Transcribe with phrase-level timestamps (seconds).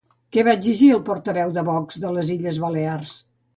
[0.37, 3.17] Què va exigir el portaveu de Vox de les Illes Balears?